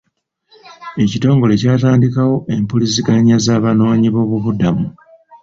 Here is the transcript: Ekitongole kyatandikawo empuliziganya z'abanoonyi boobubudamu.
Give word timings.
Ekitongole 1.03 1.53
kyatandikawo 1.61 2.35
empuliziganya 2.55 3.35
z'abanoonyi 3.45 4.09
boobubudamu. 4.13 4.85